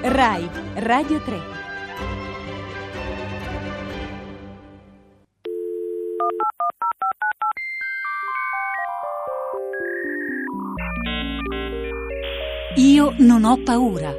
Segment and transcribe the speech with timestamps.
[0.00, 1.40] RAI Radio 3
[12.76, 14.12] Io non ho paura.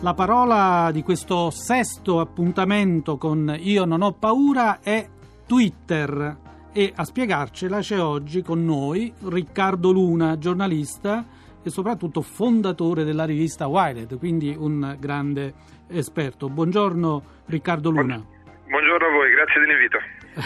[0.00, 5.08] La parola di questo sesto appuntamento con Io non ho paura è
[5.46, 6.38] Twitter
[6.72, 13.66] e a spiegarcela c'è oggi con noi Riccardo Luna, giornalista e soprattutto fondatore della rivista
[13.66, 15.52] Wired, quindi un grande
[15.90, 16.48] esperto.
[16.48, 18.22] Buongiorno Riccardo Luna.
[18.68, 19.98] Buongiorno a voi, grazie dell'invito.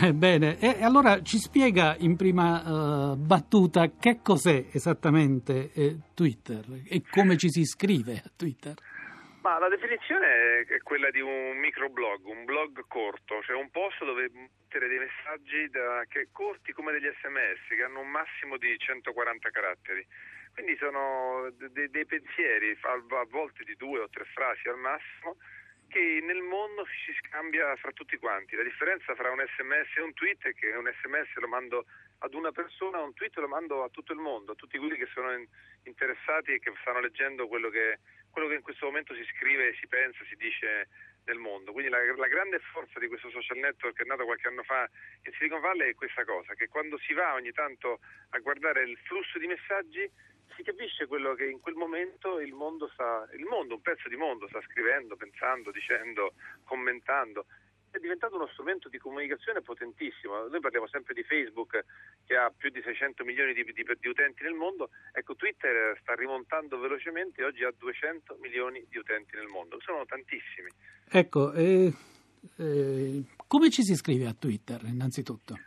[0.02, 6.64] Eh, bene, e allora ci spiega in prima uh, battuta che cos'è esattamente eh, Twitter
[6.88, 8.74] e come ci si iscrive a Twitter?
[9.42, 14.30] Ma la definizione è quella di un microblog, un blog corto, cioè un post dove
[14.32, 19.50] mettere dei messaggi da, che, corti come degli sms che hanno un massimo di 140
[19.50, 20.06] caratteri.
[20.52, 25.36] Quindi sono de, dei pensieri, a volte di due o tre frasi al massimo,
[25.90, 28.54] che nel mondo si scambia fra tutti quanti.
[28.54, 31.84] La differenza fra un sms e un tweet è che un sms lo mando
[32.18, 35.08] ad una persona, un tweet lo mando a tutto il mondo, a tutti quelli che
[35.12, 35.32] sono
[35.84, 37.98] interessati e che stanno leggendo quello che,
[38.30, 40.88] quello che in questo momento si scrive, si pensa, si dice
[41.24, 41.72] nel mondo.
[41.72, 44.88] Quindi la, la, grande forza di questo social network che è nato qualche anno fa
[45.24, 47.98] in Silicon Valley è questa cosa, che quando si va ogni tanto
[48.30, 50.08] a guardare il flusso di messaggi
[50.56, 54.16] si capisce quello che in quel momento il mondo sta, il mondo, un pezzo di
[54.16, 56.34] mondo sta scrivendo, pensando, dicendo,
[56.64, 57.46] commentando.
[57.90, 60.46] È diventato uno strumento di comunicazione potentissimo.
[60.46, 61.84] Noi parliamo sempre di Facebook
[62.24, 64.90] che ha più di 600 milioni di, di, di utenti nel mondo.
[65.12, 69.80] Ecco, Twitter sta rimontando velocemente e oggi ha 200 milioni di utenti nel mondo.
[69.80, 70.70] Sono tantissimi.
[71.08, 71.92] Ecco, eh,
[72.58, 75.58] eh, come ci si iscrive a Twitter innanzitutto?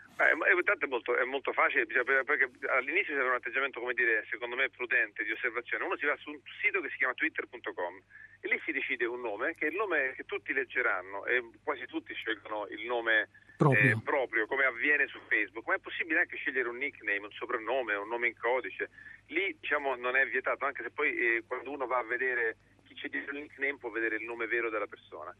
[0.60, 4.70] Intanto è molto, è molto facile, perché all'inizio c'era un atteggiamento, come dire, secondo me
[4.70, 5.84] prudente, di osservazione.
[5.84, 8.02] Uno si va su un sito che si chiama twitter.com
[8.40, 11.86] e lì si decide un nome, che è il nome che tutti leggeranno e quasi
[11.86, 13.92] tutti scelgono il nome proprio.
[13.92, 17.96] Eh, proprio, come avviene su Facebook, ma è possibile anche scegliere un nickname, un soprannome,
[17.96, 18.90] un nome in codice.
[19.28, 22.94] Lì diciamo non è vietato, anche se poi eh, quando uno va a vedere chi
[22.96, 25.36] c'è dietro il nickname può vedere il nome vero della persona.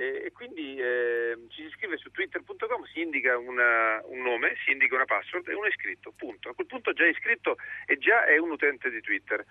[0.00, 4.94] E quindi eh, ci si iscrive su twitter.com, si indica una, un nome, si indica
[4.94, 6.50] una password e uno è iscritto, punto.
[6.50, 9.44] A quel punto già è iscritto e già è un utente di Twitter.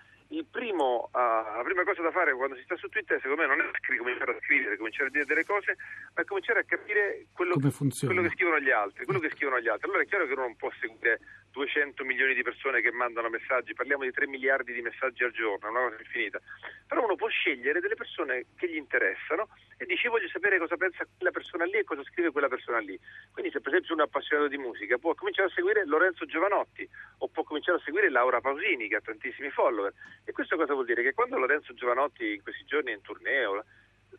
[0.50, 3.60] Primo, uh, la prima cosa da fare quando si sta su Twitter, secondo me, non
[3.60, 5.76] è scri- cominciare a scrivere, cominciare a dire delle cose,
[6.14, 9.04] ma cominciare a capire quello, quello che scrivono gli altri.
[9.04, 9.88] Quello che scrivono gli altri.
[9.88, 13.74] Allora è chiaro che uno non può seguire 200 milioni di persone che mandano messaggi,
[13.74, 16.40] parliamo di 3 miliardi di messaggi al giorno, è una cosa infinita.
[16.86, 21.06] Però uno può scegliere delle persone che gli interessano e dice voglio sapere cosa pensa
[21.16, 22.98] quella persona lì e cosa scrive quella persona lì.
[23.32, 26.88] Quindi se per esempio uno è appassionato di musica può cominciare a seguire Lorenzo Giovanotti
[27.18, 29.92] o può cominciare a seguire Laura Pausini che ha tantissimi follower.
[30.24, 31.02] E questo cosa vuol dire?
[31.02, 33.46] Che quando Lorenzo Giovanotti in questi giorni è in tournée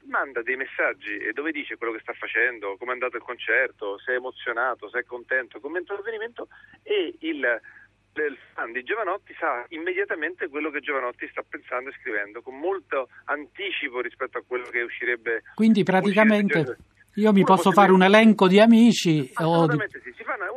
[0.04, 4.14] manda dei messaggi dove dice quello che sta facendo, come è andato il concerto, se
[4.14, 6.48] è emozionato, se è contento, commenta l'avvenimento
[6.84, 7.62] e il
[8.28, 13.08] il fan di Giovanotti sa immediatamente quello che Giovanotti sta pensando e scrivendo con molto
[13.26, 15.44] anticipo rispetto a quello che uscirebbe.
[15.56, 16.78] Quindi praticamente
[17.16, 19.30] io mi posso fare un elenco di amici.
[19.34, 20.10] Assolutamente o di...
[20.10, 20.49] sì, si fa uno,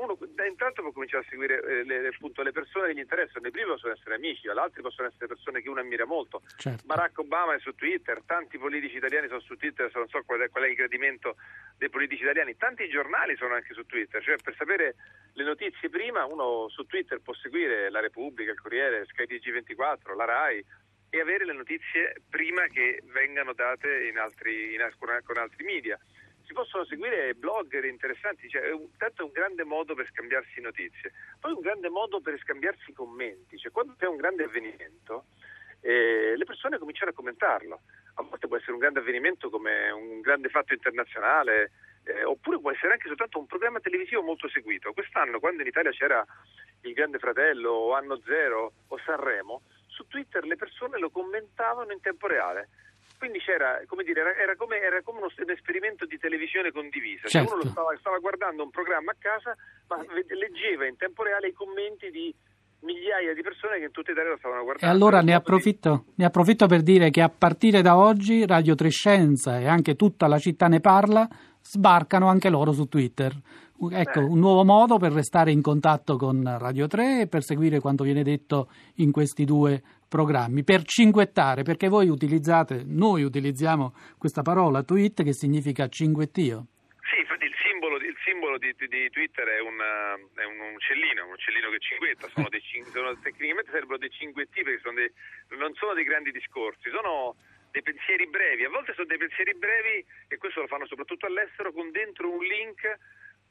[0.00, 3.46] uno, intanto può cominciare a seguire eh, le, appunto, le, persone che gli interessano.
[3.46, 6.42] I primi possono essere amici, altri possono essere persone che uno ammira molto.
[6.56, 6.84] Certo.
[6.86, 10.48] Barack Obama è su Twitter, tanti politici italiani sono su Twitter, non so qual è,
[10.48, 11.36] qual è il gradimento
[11.78, 12.56] dei politici italiani.
[12.56, 14.94] Tanti giornali sono anche su Twitter, cioè per sapere
[15.32, 20.24] le notizie prima uno su Twitter può seguire la Repubblica, il Corriere, Sky TG24, la
[20.24, 20.64] RAI
[21.10, 25.98] e avere le notizie prima che vengano date in altri, in, con altri media.
[26.46, 28.62] Si possono seguire blogger interessanti, cioè,
[28.98, 33.58] tanto è un grande modo per scambiarsi notizie, poi un grande modo per scambiarsi commenti,
[33.58, 35.24] cioè quando c'è un grande avvenimento
[35.84, 37.80] eh, le persone cominciano a commentarlo,
[38.14, 41.72] a volte può essere un grande avvenimento come un grande fatto internazionale,
[42.04, 44.94] eh, oppure può essere anche soltanto un programma televisivo molto seguito.
[44.94, 46.24] Quest'anno, quando in Italia c'era
[46.82, 52.00] il Grande Fratello o Anno Zero o Sanremo, su Twitter le persone lo commentavano in
[52.00, 52.68] tempo reale.
[53.18, 57.28] Quindi c'era, come dire, era, era, come, era come uno, un esperimento di televisione condivisa.
[57.28, 57.48] Certo.
[57.48, 59.56] Cioè uno stava, stava, guardando un programma a casa,
[59.88, 62.34] ma leggeva in tempo reale i commenti di
[62.84, 64.92] migliaia di persone che in tutta Italia lo stavano guardando.
[64.92, 69.58] E allora ne approfitto, ne approfitto per dire che a partire da oggi Radio Trescenza
[69.58, 71.28] e anche tutta la città ne parla
[71.62, 73.32] sbarcano anche loro su Twitter.
[73.90, 78.04] Ecco, un nuovo modo per restare in contatto con Radio 3 e per seguire quanto
[78.04, 79.82] viene detto in questi due
[80.14, 86.70] programmi, per cinguettare, perché voi utilizzate, noi utilizziamo questa parola tweet che significa cinguettio.
[87.02, 91.32] Sì, infatti il simbolo, il simbolo di, di Twitter è, una, è, un uccellino, un
[91.34, 92.62] uccellino che cinguetta, sono dei,
[92.94, 95.10] sono, tecnicamente sarebbero dei cinguetti perché sono dei,
[95.58, 97.34] non sono dei grandi discorsi, sono
[97.74, 99.98] dei pensieri brevi, a volte sono dei pensieri brevi
[100.30, 102.86] e questo lo fanno soprattutto all'estero con dentro un link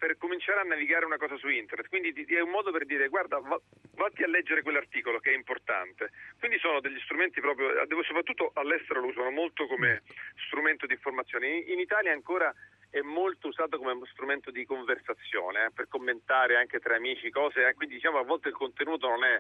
[0.04, 3.40] per cominciare a navigare una cosa su internet, quindi è un modo per dire guarda
[3.40, 7.72] vatti a leggere quell'articolo che è importante, quindi sono degli strumenti proprio,
[8.04, 10.02] soprattutto all'estero lo usano molto come
[10.46, 12.54] strumento di informazione, in, in Italia ancora
[12.90, 17.74] è molto usato come strumento di conversazione, eh, per commentare anche tra amici cose, eh,
[17.74, 19.40] quindi diciamo a volte il contenuto non è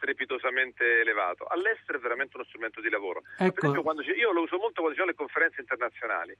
[0.00, 1.44] strepitosamente elevato.
[1.44, 3.22] All'estero è veramente uno strumento di lavoro.
[3.36, 3.68] Ecco.
[3.68, 6.34] Esempio, io lo uso molto quando sono le conferenze internazionali.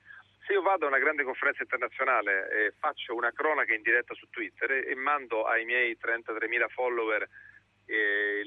[0.47, 4.27] Se io vado a una grande conferenza internazionale e faccio una cronaca in diretta su
[4.31, 7.29] Twitter e, mando ai miei 33.000 follower
[7.85, 8.45] eh,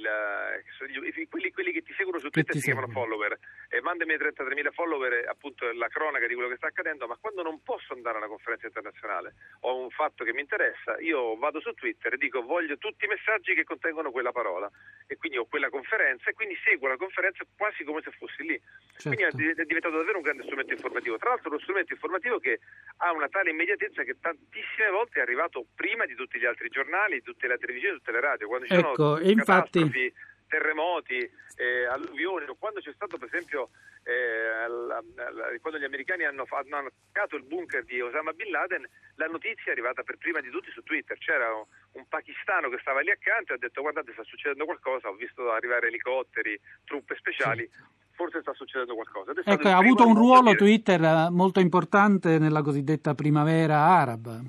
[1.29, 3.38] quelli, quelli, che ti seguono su Twitter si chiamano follower.
[3.69, 7.41] E mandami ai 33.000 follower appunto la cronaca di quello che sta accadendo ma quando
[7.41, 11.59] non posso andare a una conferenza internazionale ho un fatto che mi interessa io vado
[11.59, 14.69] su Twitter e dico voglio tutti i messaggi che contengono quella parola.
[15.07, 18.61] E quindi ho quella conferenza e quindi seguo la conferenza quasi come se fossi lì.
[18.95, 19.09] Certo.
[19.09, 21.17] quindi è diventato davvero un grande strumento informativo.
[21.17, 22.59] Tra l'altro uno strumento informativo che
[22.97, 27.15] ha una tale immediatezza che tantissime volte è arrivato prima di tutti gli altri giornali,
[27.15, 28.47] di tutte le televisioni, di tutte le radio.
[28.47, 30.13] Quando ci ecco, sono infatti...
[30.53, 33.69] terremoti, eh, alluvioni, quando c'è stato per esempio
[34.03, 38.88] eh, la, la, quando gli americani hanno, hanno attaccato il bunker di Osama Bin Laden,
[39.15, 42.77] la notizia è arrivata per prima di tutti su Twitter, c'era un, un pakistano che
[42.81, 47.15] stava lì accanto e ha detto guardate sta succedendo qualcosa, ho visto arrivare elicotteri, truppe
[47.15, 47.67] speciali.
[47.73, 49.31] Sì forse sta succedendo qualcosa.
[49.44, 54.39] Ecco, ha avuto un ruolo Twitter molto importante nella cosiddetta primavera araba.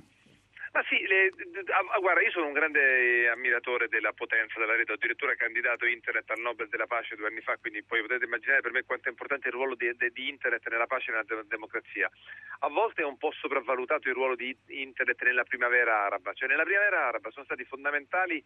[0.75, 1.31] Ma sì, le,
[1.71, 6.29] ah, guarda, io sono un grande ammiratore della potenza della rete, ho addirittura candidato internet
[6.31, 9.11] al Nobel della pace due anni fa, quindi poi potete immaginare per me quanto è
[9.13, 12.11] importante il ruolo di, di internet nella pace e nella democrazia.
[12.59, 16.65] A volte è un po' sopravvalutato il ruolo di internet nella primavera araba, cioè nella
[16.65, 18.43] primavera araba sono stati fondamentali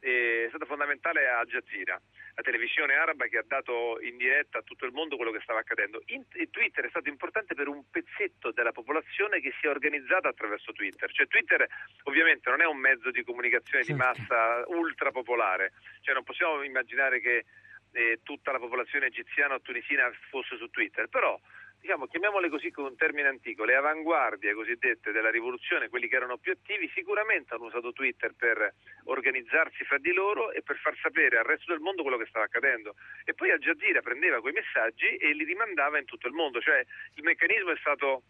[0.00, 2.00] è stata fondamentale Al Jazeera,
[2.34, 5.60] la televisione araba che ha dato in diretta a tutto il mondo quello che stava
[5.60, 6.02] accadendo.
[6.06, 10.72] In, Twitter è stato importante per un pezzetto della popolazione che si è organizzata attraverso
[10.72, 11.12] Twitter.
[11.12, 11.66] Cioè Twitter
[12.04, 13.92] ovviamente non è un mezzo di comunicazione certo.
[13.92, 17.44] di massa ultra popolare, cioè non possiamo immaginare che
[17.92, 21.38] eh, tutta la popolazione egiziana o tunisina fosse su Twitter, però
[21.80, 26.36] diciamo, chiamiamole così con un termine antico, le avanguardie cosiddette della rivoluzione, quelli che erano
[26.36, 28.74] più attivi, sicuramente hanno usato Twitter per
[29.04, 32.44] organizzarsi fra di loro e per far sapere al resto del mondo quello che stava
[32.44, 32.94] accadendo.
[33.24, 36.84] E poi Al Jazeera prendeva quei messaggi e li rimandava in tutto il mondo, cioè
[37.14, 38.22] il meccanismo è stato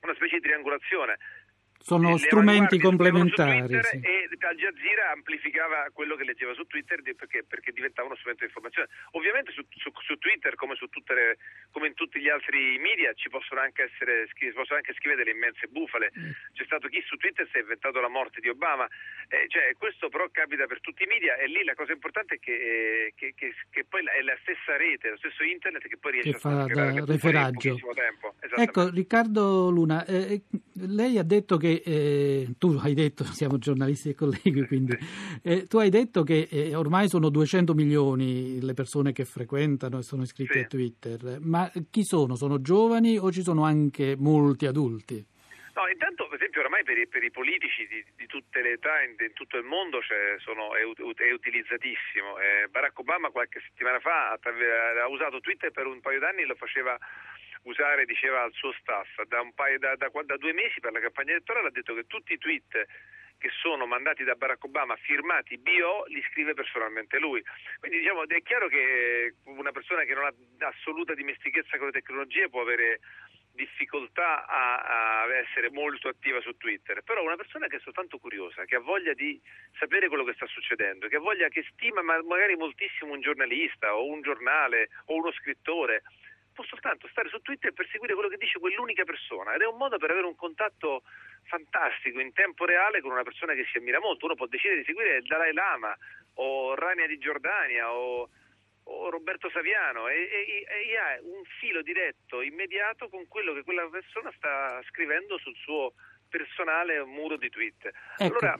[0.00, 1.18] una specie di triangolazione
[1.84, 3.78] sono strumenti complementari.
[3.82, 4.00] Sì.
[4.00, 8.50] E Al Jazeera amplificava quello che leggeva su Twitter perché, perché diventava uno strumento di
[8.50, 8.88] informazione.
[9.12, 11.38] Ovviamente su, su, su Twitter, come, su le,
[11.70, 15.66] come, in tutti gli altri media, ci possono anche, essere, possono anche scrivere delle immense
[15.68, 16.12] bufale.
[16.18, 16.30] Mm.
[16.52, 18.88] C'è stato chi su Twitter si è inventato la morte di Obama.
[19.28, 22.38] Eh, cioè, questo però capita per tutti i media e lì la cosa importante è
[22.38, 26.36] che, eh, che, che, poi è la stessa rete, lo stesso internet che poi riesce
[26.36, 27.78] a fare referaggio.
[27.94, 28.34] tempo.
[28.56, 30.42] Ecco, Riccardo Luna, eh,
[30.74, 34.96] lei ha detto che eh, tu hai detto, siamo giornalisti e colleghi, quindi
[35.42, 40.02] eh, tu hai detto che eh, ormai sono 200 milioni le persone che frequentano e
[40.02, 40.64] sono iscritte sì.
[40.64, 42.34] a Twitter, ma chi sono?
[42.36, 45.24] Sono giovani o ci sono anche molti adulti?
[45.74, 49.02] No, intanto per esempio oramai per i, per i politici di, di, tutte le età
[49.02, 52.38] in, in tutto il mondo cioè, sono, è, è, utilizzatissimo.
[52.38, 56.54] Eh, Barack Obama qualche settimana fa ha usato Twitter per un paio d'anni e lo
[56.54, 56.96] faceva
[57.64, 61.32] usare, diceva al suo staff, da, paio, da, da, da due mesi per la campagna
[61.32, 62.86] elettorale ha detto che tutti i tweet
[63.38, 67.42] che sono mandati da Barack Obama firmati BO li scrive personalmente lui.
[67.78, 72.48] Quindi diciamo è chiaro che una persona che non ha assoluta dimestichezza con le tecnologie
[72.48, 73.00] può avere
[73.54, 78.64] difficoltà a, a, essere molto attiva su Twitter, però una persona che è soltanto curiosa,
[78.64, 79.40] che ha voglia di
[79.78, 84.06] sapere quello che sta succedendo, che ha voglia, che stima magari moltissimo un giornalista o
[84.06, 86.02] un giornale o uno scrittore,
[86.54, 89.76] può soltanto stare su Twitter e perseguire quello che dice quell'unica persona ed è un
[89.76, 91.02] modo per avere un contatto
[91.42, 94.24] fantastico in tempo reale con una persona che si ammira molto.
[94.24, 95.94] Uno può decidere di seguire il Dalai Lama
[96.34, 98.28] o Rania di Giordania o,
[98.84, 103.88] o Roberto Saviano e, e, e, ha un filo diretto, immediato con quello che quella
[103.88, 105.92] persona sta scrivendo sul suo
[106.28, 107.92] personale muro di Twitter.
[108.16, 108.24] Ecco.
[108.24, 108.58] Allora,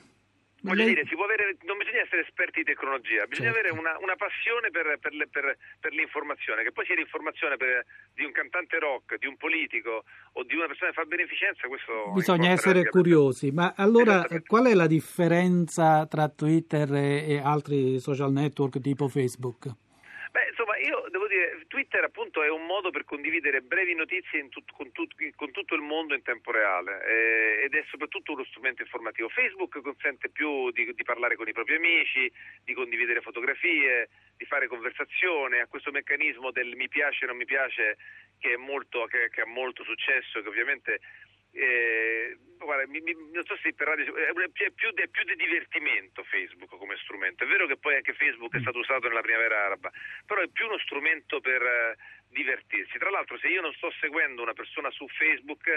[0.65, 3.69] Voglio dire, avere, non bisogna essere esperti di tecnologia, bisogna certo.
[3.69, 7.57] avere una, una passione per, per, le, per, per, l'informazione, che poi sia l'informazione
[8.15, 12.13] di un cantante rock, di un politico o di una persona che fa beneficenza, questo
[12.15, 18.33] Bisogna essere curiosi, ma allora qual è la differenza tra Twitter e, e altri social
[18.33, 19.84] network tipo Facebook?
[20.35, 24.69] Beh, insomma, io devo dire, Twitter appunto è un modo per condividere brevi notizie tut,
[24.73, 28.83] con, tut, con, tutto il mondo in tempo reale eh, ed è soprattutto uno strumento
[28.83, 29.29] informativo.
[29.29, 32.29] Facebook consente più di, di, parlare con i propri amici,
[32.65, 37.45] di condividere fotografie, di fare conversazione, ha questo meccanismo del mi piace e non mi
[37.45, 37.97] piace
[38.41, 40.99] che, molto, che, che ha molto successo, che ovviamente
[41.55, 46.25] eh, guarda, mi, mi, non so se per radio è più, è più di divertimento
[46.25, 47.45] Facebook come strumento.
[47.45, 49.91] È vero che poi anche Facebook è stato usato nella primavera araba,
[50.27, 51.97] però è più uno strumento per eh,
[52.35, 52.99] divertirsi.
[52.99, 55.69] Tra l'altro, se io non sto seguendo una persona su Facebook,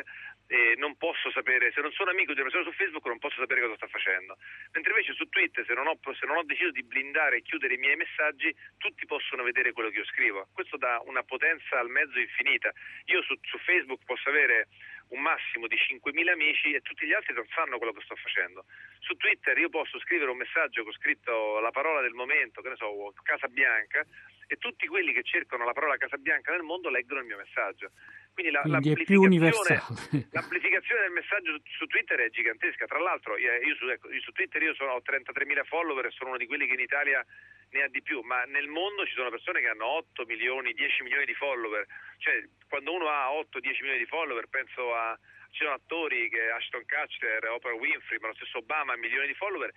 [0.48, 3.40] eh, non posso sapere, se non sono amico di una persona su Facebook, non posso
[3.40, 4.38] sapere cosa sta facendo.
[4.74, 7.76] Mentre invece su Twitter, se non ho, se non ho deciso di blindare e chiudere
[7.76, 10.48] i miei messaggi, tutti possono vedere quello che io scrivo.
[10.52, 12.72] Questo dà una potenza al mezzo infinita.
[13.06, 14.68] Io su, su Facebook posso avere
[15.10, 18.66] un massimo di 5.000 amici e tutti gli altri non sanno quello che sto facendo.
[19.08, 22.68] Su Twitter io posso scrivere un messaggio che ho scritto la parola del momento, che
[22.68, 22.92] ne so,
[23.24, 24.06] Casa Bianca,
[24.48, 27.92] e tutti quelli che cercano la parola Casa Bianca nel mondo leggono il mio messaggio.
[28.34, 32.86] Quindi, la, Quindi l'amplificazione, l'amplificazione, del messaggio su, su, Twitter è gigantesca.
[32.86, 36.32] Tra l'altro, io su, ecco, io su Twitter io sono, ho 33.000 follower e sono
[36.32, 37.26] uno di quelli che in Italia
[37.70, 41.04] ne ha di più, ma nel mondo ci sono persone che hanno 8 milioni, 10
[41.04, 41.86] milioni di follower.
[42.18, 45.18] Cioè, quando uno ha 8-10 milioni di follower, penso a
[45.52, 49.74] ci sono attori che Ashton Kutcher, Oprah Winfrey, ma lo stesso Obama milioni di follower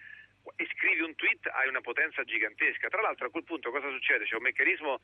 [0.57, 2.89] e scrivi un tweet hai una potenza gigantesca.
[2.89, 4.25] Tra l'altro a quel punto cosa succede?
[4.25, 5.01] C'è un meccanismo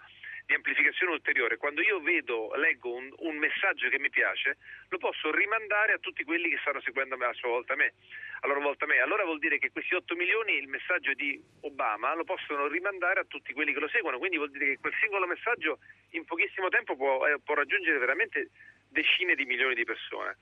[0.47, 1.57] di amplificazione ulteriore.
[1.57, 4.57] Quando io vedo, leggo un, un, messaggio che mi piace,
[4.89, 7.95] lo posso rimandare a tutti quelli che stanno seguendo a sua volta me.
[8.41, 8.99] A loro volta me.
[8.99, 13.25] Allora vuol dire che questi 8 milioni, il messaggio di Obama, lo possono rimandare a
[13.25, 14.19] tutti quelli che lo seguono.
[14.19, 15.79] Quindi vuol dire che quel singolo messaggio
[16.11, 18.51] in pochissimo tempo può, eh, può raggiungere veramente
[18.89, 20.37] decine di milioni di persone.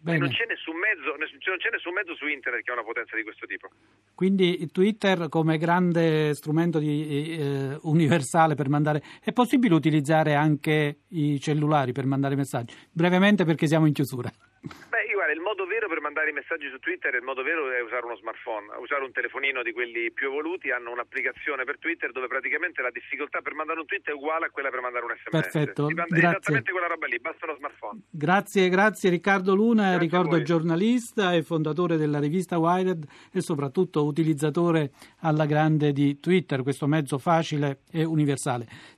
[0.00, 3.46] Non c'è, mezzo, non c'è, nessun mezzo, su internet che ha una potenza di questo
[3.46, 3.68] tipo.
[4.14, 9.02] Quindi Twitter come grande strumento di, eh, universale per mandare...
[9.22, 12.74] È possibile utilizzare anche i cellulari per mandare messaggi?
[12.90, 14.30] Brevemente perché siamo in chiusura.
[14.60, 17.80] Beh, guarda, il modo vero per mandare i messaggi su Twitter, il modo vero è
[17.82, 22.26] usare uno smartphone, usare un telefonino di quelli più evoluti, hanno un'applicazione per Twitter dove
[22.26, 25.30] praticamente la difficoltà per mandare un tweet è uguale a quella per mandare un sms.
[25.30, 26.18] Perfetto, grazie.
[26.18, 28.00] esattamente quella roba lì, basta uno smartphone.
[28.10, 34.92] Grazie, grazie Riccardo Luna, grazie ricordo giornalista e fondatore della rivista Wired e soprattutto utilizzatore
[35.20, 38.96] alla grande di Twitter, questo mezzo facile e universale.